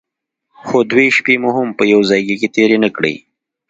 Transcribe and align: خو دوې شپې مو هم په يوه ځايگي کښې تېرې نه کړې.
خو 0.65 0.77
دوې 0.91 1.07
شپې 1.17 1.35
مو 1.41 1.49
هم 1.57 1.69
په 1.77 1.83
يوه 1.91 2.03
ځايگي 2.09 2.35
کښې 2.39 2.49
تېرې 2.55 2.77
نه 2.83 2.89
کړې. 2.95 3.13